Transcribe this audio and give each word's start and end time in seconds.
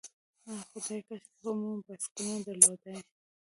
آه 0.49 0.61
خدایه، 0.69 1.01
کاشکې 1.07 1.31
خو 1.39 1.49
مو 1.59 1.69
بایسکلونه 1.85 2.39
درلودای. 2.45 2.97